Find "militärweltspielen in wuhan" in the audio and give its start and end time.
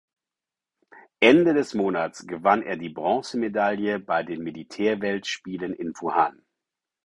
4.41-6.43